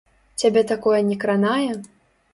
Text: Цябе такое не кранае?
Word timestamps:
Цябе 0.43 0.63
такое 0.71 1.01
не 1.13 1.19
кранае? 1.25 1.71